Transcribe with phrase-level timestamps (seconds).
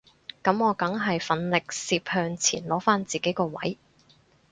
[0.43, 3.77] 噉我梗係奮力攝向前攞返自己個位